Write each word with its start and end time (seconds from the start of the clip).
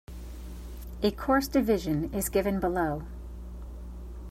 A 1.03 1.11
coarse 1.11 1.47
division 1.47 2.11
is 2.11 2.27
given 2.27 2.59
below. 2.59 3.03